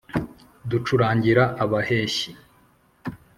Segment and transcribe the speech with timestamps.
[0.69, 2.29] ducurangira abaheshyi